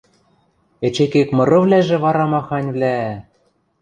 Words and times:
Эче 0.85 1.05
кек 1.13 1.27
мырывлӓжӹ 1.37 1.97
вара 2.03 2.25
маханьвлӓ!.. 2.31 2.97